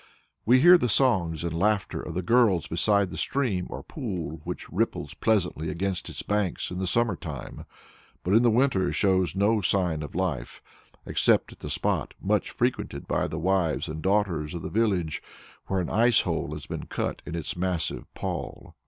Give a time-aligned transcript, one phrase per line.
[0.47, 4.67] We hear the songs and laughter of the girls beside the stream or pool which
[4.71, 7.67] ripples pleasantly against its banks in the summer time,
[8.23, 10.59] but in the winter shows no sign of life,
[11.05, 15.21] except at the spot, much frequented by the wives and daughters of the village,
[15.67, 18.73] where an "ice hole" has been cut in its massive pall.